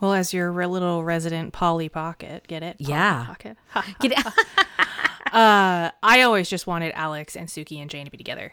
[0.00, 2.78] Well, as your little resident Polly Pocket, get it?
[2.78, 3.24] Polly Yeah.
[3.26, 3.56] Pocket.
[4.00, 4.26] Get it?
[5.32, 8.52] uh, I always just wanted Alex and Suki and Jane to be together.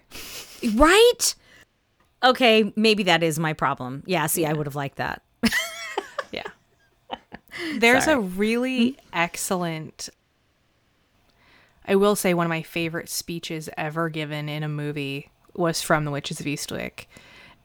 [0.75, 1.35] right?
[2.23, 4.03] Okay, maybe that is my problem.
[4.05, 5.21] Yeah, see, I would have liked that.
[6.31, 6.43] Yeah.
[7.75, 8.15] There's Sorry.
[8.15, 9.07] a really mm-hmm.
[9.11, 10.09] excellent
[11.85, 16.05] I will say one of my favorite speeches ever given in a movie was from
[16.05, 17.07] The Witches of Eastwick.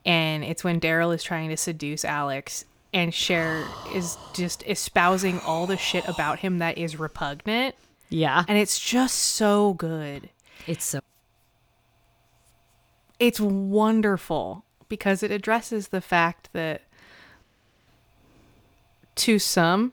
[0.05, 3.65] And it's when Daryl is trying to seduce Alex and Cher
[3.95, 7.75] is just espousing all the shit about him that is repugnant.
[8.09, 10.31] Yeah, And it's just so good.
[10.67, 11.01] it's so
[13.19, 16.83] It's wonderful because it addresses the fact that
[19.17, 19.93] to some,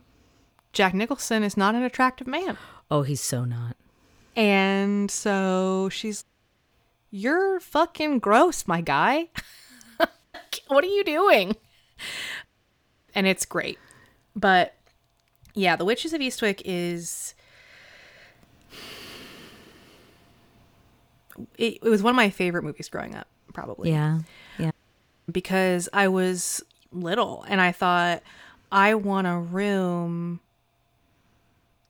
[0.73, 2.57] Jack Nicholson is not an attractive man.
[2.91, 3.77] Oh, he's so not.
[4.35, 6.25] And so she's,
[7.11, 9.29] You're fucking gross, my guy.
[10.67, 11.55] what are you doing?
[13.15, 13.79] And it's great.
[14.35, 14.75] But
[15.53, 17.35] yeah, The Witches of Eastwick is.
[21.57, 24.19] It, it was one of my favorite movies growing up, probably Yeah,
[24.57, 24.71] yeah.
[25.31, 28.21] because I was little and I thought
[28.71, 30.39] I want a room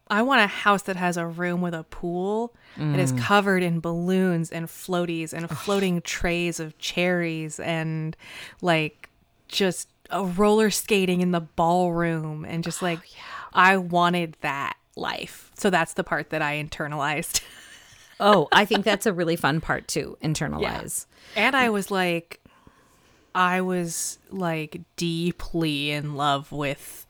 [0.08, 3.19] I want a house that has a room with a pool that is mm.
[3.19, 8.15] covered in balloons and floaties and floating trays of cherries and
[8.62, 9.10] like
[9.47, 12.99] just a roller skating in the ballroom and just oh, like
[13.53, 15.51] I wanted that life.
[15.56, 17.41] So that's the part that I internalized.
[18.25, 21.05] Oh, I think that's a really fun part to internalize.
[21.36, 22.39] And I was like,
[23.36, 27.05] I was like deeply in love with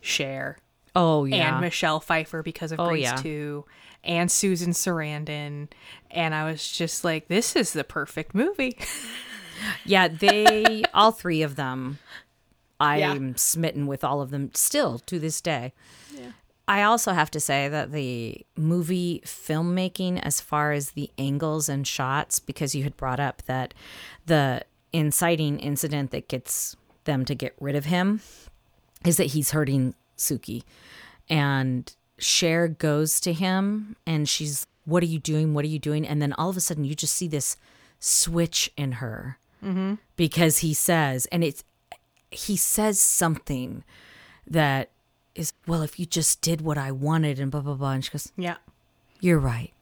[0.00, 0.58] Cher
[0.94, 1.52] Oh, yeah.
[1.52, 3.16] and Michelle Pfeiffer because of Oh, Grease yeah.
[3.16, 3.64] 2
[4.02, 5.68] and Susan Sarandon.
[6.10, 8.78] And I was just like, this is the perfect movie.
[9.84, 11.98] yeah, they, all three of them,
[12.80, 15.72] I'm smitten with all of them still to this day.
[16.68, 21.86] I also have to say that the movie filmmaking, as far as the angles and
[21.86, 23.72] shots, because you had brought up that
[24.26, 28.20] the inciting incident that gets them to get rid of him
[29.04, 30.62] is that he's hurting Suki.
[31.28, 35.54] And Cher goes to him and she's, What are you doing?
[35.54, 36.06] What are you doing?
[36.06, 37.56] And then all of a sudden, you just see this
[38.00, 39.94] switch in her mm-hmm.
[40.16, 41.62] because he says, and it's,
[42.30, 43.84] he says something
[44.46, 44.90] that
[45.38, 47.92] is, Well, if you just did what I wanted and blah, blah, blah.
[47.92, 48.56] And she goes, Yeah.
[49.20, 49.72] You're right.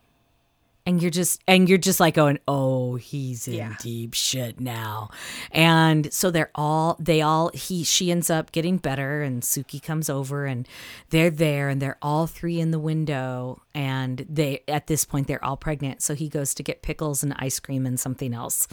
[0.87, 3.75] And you're just and you're just like going, oh, he's in Yeah.
[3.81, 5.09] deep shit now.
[5.51, 10.11] And so they're all they all he she ends up getting better and Suki comes
[10.11, 10.69] over and
[11.09, 15.43] they're there and they're all three in the window and they at this point they're
[15.43, 16.03] all pregnant.
[16.03, 18.69] So he goes to get pickles and ice cream and something else.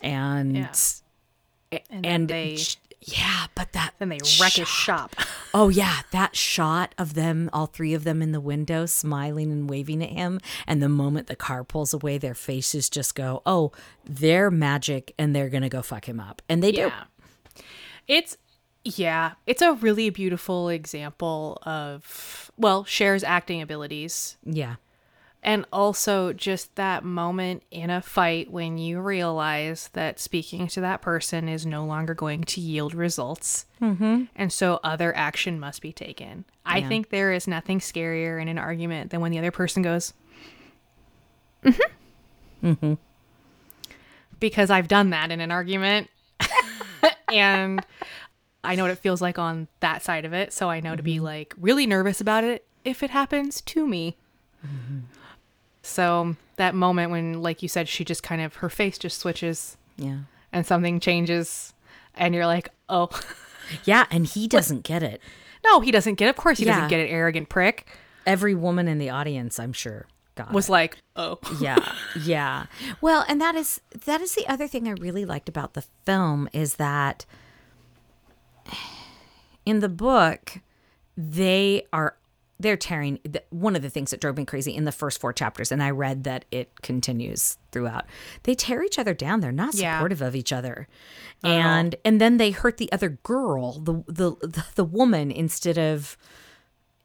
[0.00, 0.74] And Yeah.
[1.90, 2.58] and, then they-
[3.06, 5.14] yeah, but that Then they wreck his shop.
[5.54, 9.70] Oh yeah, that shot of them, all three of them in the window, smiling and
[9.70, 13.72] waving at him, and the moment the car pulls away, their faces just go, "Oh,
[14.04, 16.90] they're magic, and they're gonna go fuck him up," and they do.
[18.06, 18.36] It's
[18.84, 24.36] yeah, it's a really beautiful example of well, Cher's acting abilities.
[24.44, 24.74] Yeah,
[25.46, 31.02] and also just that moment in a fight when you realize that speaking to that
[31.02, 33.64] person is no longer going to yield results.
[33.80, 34.24] Mm-hmm.
[34.34, 36.46] And so other action must be taken.
[36.66, 40.14] I think there is nothing scarier in an argument than when the other person goes,
[41.64, 42.66] mm-hmm.
[42.66, 42.94] Mm-hmm.
[44.40, 46.10] Because I've done that in an argument.
[47.32, 47.86] and
[48.64, 50.52] I know what it feels like on that side of it.
[50.52, 54.16] So I know to be like really nervous about it if it happens to me.
[55.86, 59.76] So that moment when, like you said, she just kind of her face just switches
[59.96, 60.18] yeah,
[60.52, 61.72] and something changes,
[62.14, 63.08] and you're like, oh,
[63.84, 65.20] yeah, and he doesn't get it.
[65.64, 66.26] no, he doesn't get.
[66.26, 66.30] It.
[66.30, 66.74] Of course, he Yeah.
[66.74, 67.08] doesn't get it.
[67.10, 67.86] Arrogant prick
[68.26, 70.72] Every woman in the audience, I'm sure, got was it.
[70.72, 71.92] like, oh, yeah
[72.24, 72.66] yeah
[73.00, 76.46] well and that is that is the other thing i really liked about the film
[76.52, 77.24] is that
[79.64, 80.58] in the book
[81.16, 82.16] they are
[82.58, 83.18] they're tearing
[83.50, 85.90] one of the things that drove me crazy in the first four chapters and i
[85.90, 88.06] read that it continues throughout
[88.44, 89.40] they tear each other down.
[89.40, 89.96] They're not Yeah.
[89.98, 90.88] supportive of each other.
[91.44, 96.16] And and then they hurt the other girl the the the, the woman instead of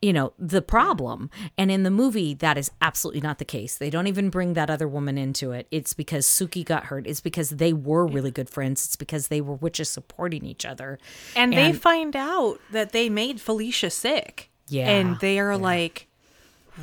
[0.02, 1.30] you know the problem.
[1.58, 3.78] And in the movie that is absolutely not the case.
[3.78, 5.68] They don't even bring that other woman into it.
[5.72, 7.06] It's because suki got hurt.
[7.06, 8.86] It's because they were really good friends.
[8.86, 10.98] It's because they were witches supporting each other.
[11.36, 14.50] And, they find out that they made Felicia sick.
[14.72, 16.08] Yeah, and they are like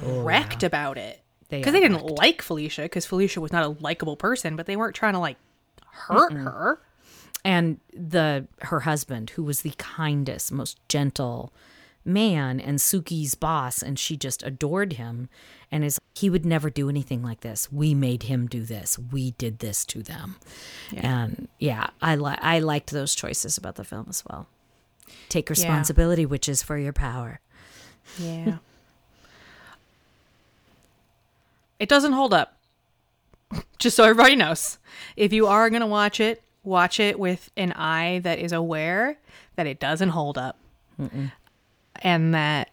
[0.04, 1.22] oh, wrecked about it.
[1.48, 4.66] They because are they, didn't like Felicia because Felicia was not a likable person, but
[4.66, 5.38] they weren't trying to like
[5.90, 6.80] hurt her.
[7.44, 11.52] and the her husband who was the kindest most gentle
[12.04, 15.28] man and suki's boss and she just adored him
[15.72, 17.70] and is he would never do anything like this.
[17.70, 18.98] We made him do this.
[18.98, 20.36] We did this to them.
[20.96, 24.46] And yeah i li- i liked those choices about the film as well.
[25.28, 27.40] Take responsibility which is for your power
[28.16, 28.58] Yeah.
[31.78, 32.54] it doesn't hold up.
[33.78, 34.78] Just so everybody knows.
[35.16, 39.16] If you are going to watch it, watch it with an eye that is aware
[39.56, 40.58] that it doesn't hold up.
[42.02, 42.70] And that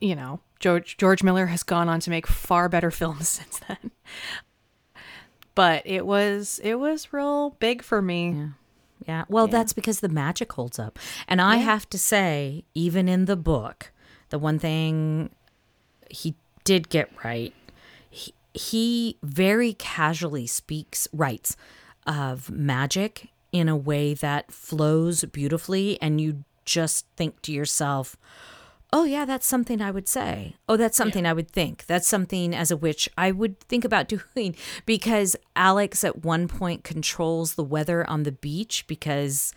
[0.00, 3.90] you know, George George Miller has gone on to make far better films since then.
[5.54, 8.50] But it was it was real big for me.
[9.08, 9.24] Yeah.
[9.28, 10.98] Well, that's because the magic holds up.
[11.26, 11.62] And I Yeah.
[11.64, 13.90] have to say, even in the book,
[14.30, 15.30] the one thing
[16.10, 16.34] he
[16.64, 17.54] did get right,
[18.10, 21.56] he, he very casually speaks, writes
[22.06, 26.00] of magic in a way that flows beautifully.
[26.02, 28.16] And you just think to yourself,
[28.92, 30.56] oh, yeah, that's something I would say.
[30.68, 31.86] Oh, that's something I would think.
[31.86, 36.84] That's something as a witch I would think about doing because Alex at one point
[36.84, 39.52] controls the weather on the beach because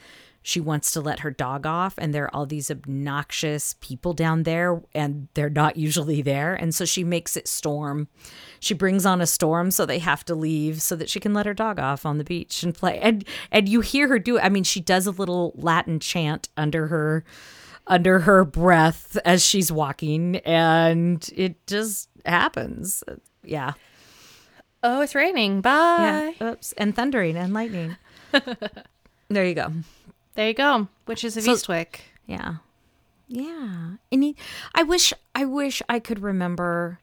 [0.49, 4.43] she wants to let her dog off and there are all these obnoxious people down
[4.43, 6.55] there and they're not usually there.
[6.55, 8.07] And so she makes it storm.
[8.59, 11.45] She brings on a storm so they have to leave so that she can let
[11.45, 12.97] her dog off on the beach and play.
[12.99, 14.43] And and you hear her do it.
[14.43, 17.23] I mean she does a little latin chant under her
[17.85, 23.03] under her breath as she's walking and it just happens.
[23.43, 23.73] Yeah.
[24.81, 25.61] Oh, it's raining.
[25.61, 26.33] Bye.
[26.41, 26.51] yeah.
[26.53, 26.73] Oops.
[26.73, 27.97] And thundering and lightning.
[29.31, 29.71] There you go
[30.39, 30.87] There you go.
[31.05, 31.99] Witches of So- Eastwick.
[32.25, 32.55] Yeah.
[33.27, 33.95] Yeah.
[34.09, 34.37] And he,
[34.73, 36.99] I wish I wish I could remember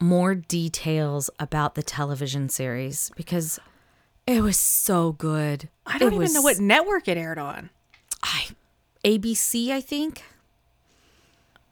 [0.00, 3.60] more details about the television series because
[4.26, 5.68] it was so good.
[5.86, 7.70] I don't It even was- know what network it aired on.
[8.24, 8.48] I
[9.04, 10.24] ABC, I think.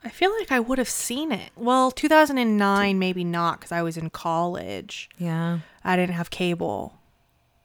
[0.05, 1.51] I feel like I would have seen it.
[1.57, 5.11] Well, 2009, maybe not, because I was in college.
[5.19, 5.59] Yeah.
[5.83, 6.95] I didn't have cable.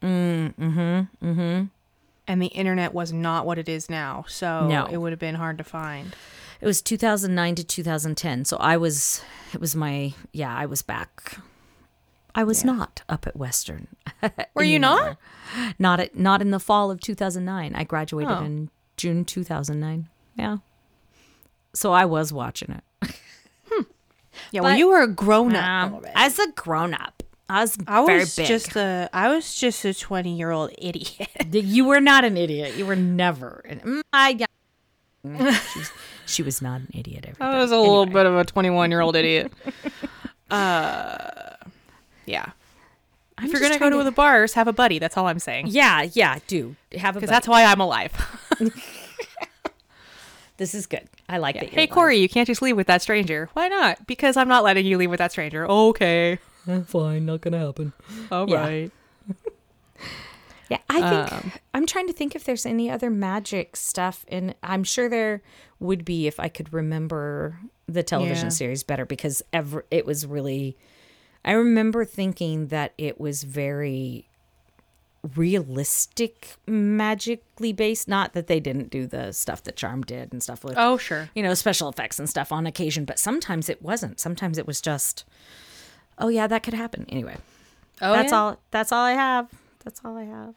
[0.02, 1.24] Mm, mm-hmm.
[1.24, 1.64] Mm-hmm.
[2.28, 4.24] And the internet was not what it is now.
[4.28, 4.86] So No.
[4.86, 6.14] it would have been hard to find.
[6.60, 8.44] It was 2009 to 2010.
[8.44, 9.22] So I was,
[9.54, 11.38] it was my, yeah, I was back.
[12.34, 13.88] I was not up at Western.
[14.54, 15.16] Were you not?
[15.78, 17.74] Not at, not in the fall of 2009.
[17.74, 18.44] I graduated Oh.
[18.44, 20.08] in June 2009.
[20.36, 20.58] Yeah.
[21.72, 22.72] So I was watching
[23.02, 23.14] it.
[24.52, 25.64] Yeah, well, you were a grown up.
[25.92, 28.46] Um, as a grown up, I was I very was big.
[28.46, 31.28] just a I was just a 20 year old idiot.
[31.50, 32.76] you were not an idiot.
[32.76, 33.62] You were never.
[33.64, 34.46] An, mm, I, yeah.
[35.72, 35.90] She, was,
[36.26, 37.24] she was not an idiot.
[37.26, 37.56] Everybody.
[37.56, 39.52] I was a little bit of a 21 year old idiot.
[40.50, 41.30] uh,
[42.26, 42.50] yeah.
[43.38, 44.98] I'm if you're gonna go trying to the bars, have a buddy.
[44.98, 45.68] That's all I'm saying.
[45.68, 47.20] Yeah, yeah, do have a.
[47.20, 48.12] Because that's why I'm alive.
[50.56, 51.08] this is good.
[51.28, 51.64] I like that.
[51.64, 51.90] You're hey alive.
[51.90, 53.48] Corey, you can't just leave with that stranger.
[53.52, 54.06] Why not?
[54.08, 55.68] Because I'm not letting you leave with that stranger.
[55.70, 56.40] Okay.
[56.86, 57.92] fine, not gonna happen.
[58.30, 58.60] All Yeah.
[58.60, 58.92] right.
[60.70, 64.54] Yeah, I think Um, I'm trying to think if there's any other magic stuff, and
[64.62, 65.40] I'm sure there
[65.80, 68.50] would be if I could remember the television Yeah.
[68.50, 70.76] series better because ever it was really.
[71.42, 74.26] I remember thinking that it was very
[75.36, 78.06] realistic, magically based.
[78.08, 81.30] Not that they didn't do the stuff that Charmed did and stuff with Oh sure.
[81.34, 84.20] you know, special effects and stuff on occasion, but sometimes it wasn't.
[84.20, 85.24] Sometimes it was just,
[86.18, 87.06] oh yeah, that could happen.
[87.08, 87.36] Anyway,
[88.00, 88.38] Oh that's yeah?
[88.38, 88.58] all.
[88.70, 89.48] That's all I have.
[89.84, 90.54] That's all I have.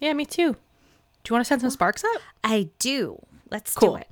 [0.00, 0.52] Yeah, me too.
[0.52, 2.20] Do you want to send some sparks up?
[2.44, 3.20] I do.
[3.50, 3.96] Let's Cool.
[3.96, 4.08] do it.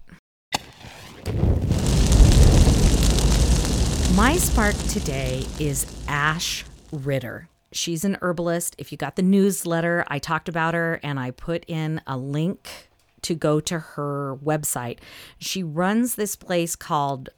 [4.16, 7.48] My spark today is Ash Ritter.
[7.72, 8.76] She's an herbalist.
[8.78, 12.88] If you got the newsletter, I talked about her and I put in a link
[13.22, 14.98] to go to her website.
[15.38, 17.28] She runs this place called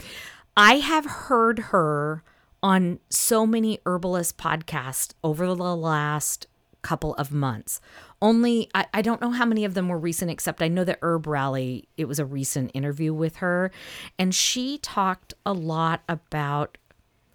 [0.57, 2.23] I have heard her
[2.63, 6.47] on so many herbalist podcasts over the last
[6.83, 7.81] couple of months.
[8.23, 10.99] Only, I, I don't know how many of them were recent, except I know that
[11.03, 13.71] Herb Rally, it was a recent interview with her.
[14.19, 16.79] And she talked a lot about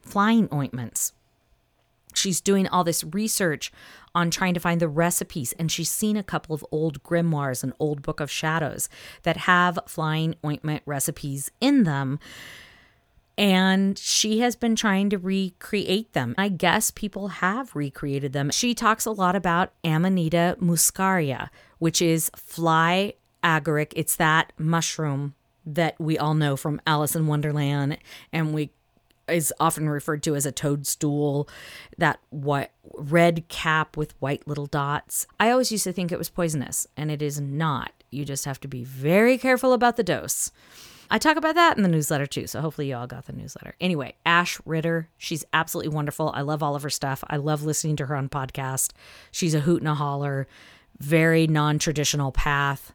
[0.02, 1.14] flying ointments
[2.18, 3.72] she's doing all this research
[4.14, 7.74] on trying to find the recipes and she's seen a couple of old grimoires and
[7.80, 8.90] old book of shadows
[9.24, 12.20] that have flying ointment recipes in them
[13.38, 16.36] and she has been trying to recreate them.
[16.38, 18.50] I guess people have recreated them.
[18.52, 23.14] She talks a lot about Amanita muscaria, which is fly
[23.44, 23.94] agaric.
[23.96, 27.98] It's that mushroom that we all know from Alice in Wonderland
[28.32, 28.72] and we
[29.28, 31.50] is often referred to as a toadstool,
[31.98, 35.26] that what red cap with white little dots.
[35.40, 37.92] I always used to think it was poisonous, and it is not.
[38.12, 40.52] You just have to be very careful about the dose.
[41.10, 43.76] I talk about that in the newsletter too, so hopefully you all got the newsletter.
[43.80, 46.32] Anyway, Ash Ritter, she's absolutely wonderful.
[46.34, 47.24] I love all of her stuff.
[47.28, 48.92] I love listening to her on podcast.
[49.32, 50.48] She's a hoot and a holler,
[51.00, 52.94] very non-traditional path.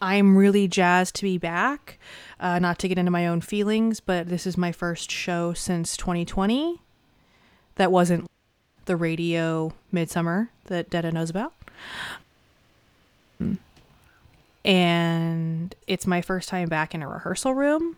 [0.00, 1.98] I'm really jazzed to be back.
[2.40, 5.96] Uh, not to get into my own feelings, but this is my first show since
[5.96, 6.80] 2020
[7.76, 8.26] that wasn't
[8.86, 11.52] the radio midsummer that Detta knows about.
[14.64, 17.96] And it's my first time back in a rehearsal room.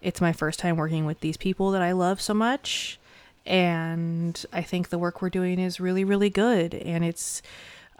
[0.00, 2.98] It's my first time working with these people that I love so much.
[3.46, 6.74] And I think the work we're doing is really, really good.
[6.74, 7.42] And it's,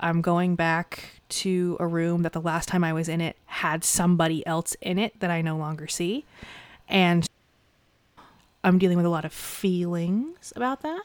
[0.01, 3.85] I'm going back to a room that the last time I was in it had
[3.85, 6.25] somebody else in it that I no longer see.
[6.89, 7.29] And
[8.65, 11.03] I'm dealing with a lot of feelings about that.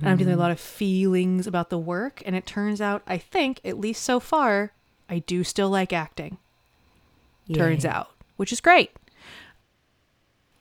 [0.00, 0.40] And I'm dealing with a mm-hmm.
[0.40, 2.20] lot of feelings about the work.
[2.26, 4.72] And it turns out, I think, at least so far,
[5.08, 6.38] I do still like acting.
[7.54, 8.90] Turns out, which is great.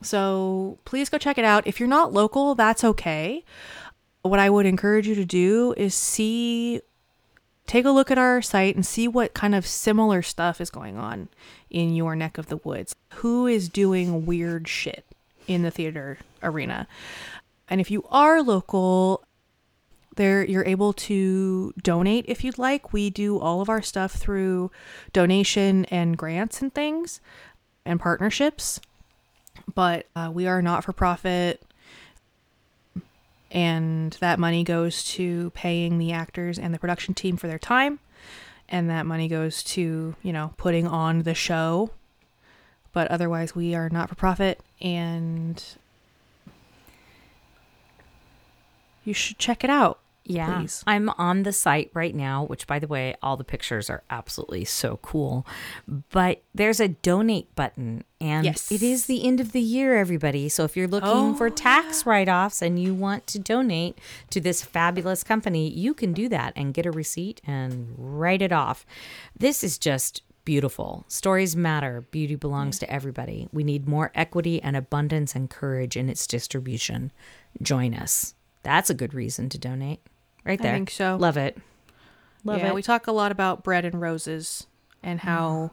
[0.04, 1.66] So please go check it out.
[1.66, 3.44] If you're not local, that's okay.
[4.22, 6.82] What I would encourage you to do is see,
[7.66, 10.96] take a look at our site and see what kind of similar stuff is going
[10.96, 11.30] on
[11.72, 12.94] in your neck of the woods.
[13.16, 15.06] Who is doing weird shit
[15.48, 16.88] in the theater arena?
[17.68, 19.24] And if you are local,
[20.16, 22.94] there you're able to donate if you'd like.
[22.94, 24.72] We do all of our stuff through
[25.14, 27.22] donation and grants and things
[27.86, 28.80] and partnerships.
[29.74, 31.62] But uh, we are not for profit.
[33.52, 38.00] And that money goes to paying the actors and the production team for their time.
[38.68, 41.92] And that money goes to, you know, putting on the show.
[42.92, 44.60] But otherwise, we are not for profit.
[44.82, 45.64] And
[49.04, 50.00] you should check it out.
[50.28, 50.58] Yeah.
[50.60, 50.84] please.
[50.88, 54.66] I'm on the site right now, which by the way, all the pictures are absolutely
[54.66, 55.46] so cool.
[55.88, 58.72] But there's a donate button and Yes.
[58.72, 60.50] it is the end of the year, everybody.
[60.50, 64.00] So if you're looking for oh, tax write-offs and you want to donate
[64.32, 68.52] to this fabulous company, you can do that and get a receipt and write it
[68.52, 68.84] off.
[69.38, 71.06] This is just beautiful.
[71.08, 72.06] Stories matter.
[72.12, 73.50] Beauty belongs to everybody.
[73.52, 77.12] We need more equity and abundance and courage in its distribution.
[77.62, 78.36] Join us.
[78.64, 80.00] That's a good reason to donate.
[80.46, 80.74] Right there.
[80.74, 81.18] I think so.
[81.18, 81.58] Love it.
[82.44, 82.76] Love yeah, it.
[82.76, 84.68] we talk a lot about bread and roses
[85.02, 85.72] and how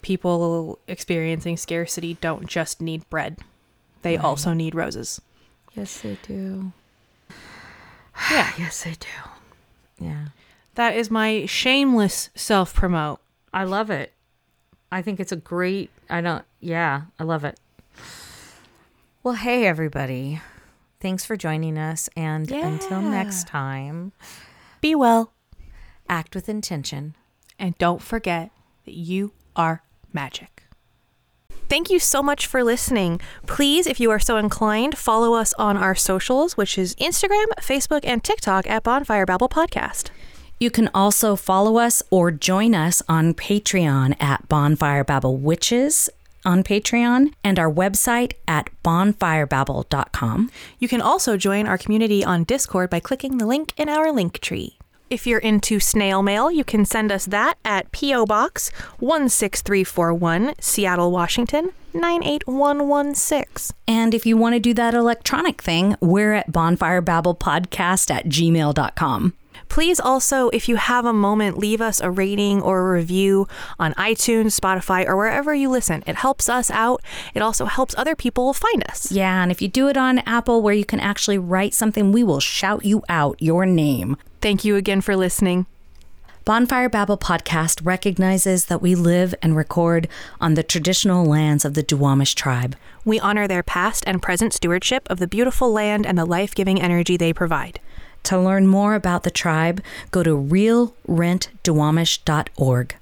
[0.00, 3.38] people experiencing scarcity don't just need bread.
[4.02, 5.20] They also need roses.
[5.74, 6.72] yes, they do.
[8.30, 8.52] Yeah.
[8.58, 9.06] Yes, they do.
[10.00, 10.26] Yeah.
[10.74, 13.20] That is my shameless self promote.
[13.52, 14.12] I love it.
[14.90, 17.58] I think it's a great, I don't, yeah, I love it.
[19.22, 20.40] Well, hey, everybody.
[21.00, 22.08] Thanks for joining us.
[22.16, 24.12] And until next time,
[24.80, 25.32] Be well
[26.08, 27.14] act with intention.
[27.58, 28.50] and don't forget
[28.86, 29.82] that you are
[30.12, 30.62] magic.
[31.68, 33.20] Thank you so much for listening.
[33.46, 38.00] Please, if you are so inclined, follow us on our socials, which is Instagram, Facebook,
[38.04, 40.08] and TikTok at Bonfire Babble Podcast.
[40.58, 46.10] You can also follow us or join us on Patreon at Bonfire Babble Witches
[46.44, 50.50] on Patreon and our website at bonfirebabble.com.
[50.78, 54.40] You can also join our community on Discord by clicking the link in our link
[54.40, 54.78] tree.
[55.10, 58.26] If you're into snail mail, you can send us that at P.O.
[58.26, 63.74] Box 16341, Seattle, Washington 98116.
[63.86, 69.32] And if you want to do that electronic thing, we're at bonfirebabblepodcast at gmail.com.
[69.68, 73.46] Please also, if you have a moment, leave us a rating or a review
[73.78, 76.02] on iTunes, Spotify, or wherever you listen.
[76.06, 77.02] It helps us out.
[77.34, 79.12] It also helps other people find us.
[79.12, 82.24] Yeah, and if you do it on Apple where you can actually write something, we
[82.24, 84.16] will shout you out your name.
[84.40, 85.66] Thank you again for listening.
[86.44, 90.08] Bonfire Babble podcast recognizes that we live and record
[90.40, 92.74] on the traditional lands of the Duwamish tribe.
[93.04, 96.80] We honor their past and present stewardship of the beautiful land and the life giving
[96.80, 97.80] energy they provide.
[98.24, 102.96] To learn more about the tribe, go to realrentduwamish.org.